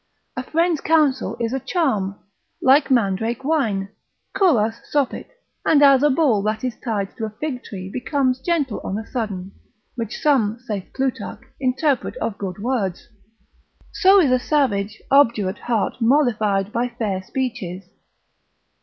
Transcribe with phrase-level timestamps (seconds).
[0.35, 2.15] A friend's counsel is a charm,
[2.59, 3.89] like mandrake wine,
[4.35, 5.27] curas sopit;
[5.63, 9.05] and as a bull that is tied to a fig tree becomes gentle on a
[9.05, 9.51] sudden
[9.93, 13.09] (which some, saith Plutarch, interpret of good words),
[13.91, 17.85] so is a savage, obdurate heart mollified by fair speeches.